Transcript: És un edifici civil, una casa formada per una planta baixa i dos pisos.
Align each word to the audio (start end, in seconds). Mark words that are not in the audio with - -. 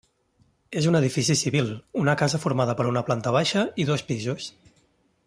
És 0.79 0.87
un 0.91 0.97
edifici 0.99 1.35
civil, 1.41 1.69
una 2.05 2.17
casa 2.23 2.41
formada 2.47 2.77
per 2.81 2.89
una 2.93 3.05
planta 3.11 3.37
baixa 3.39 3.67
i 3.85 3.87
dos 3.91 4.09
pisos. 4.09 4.53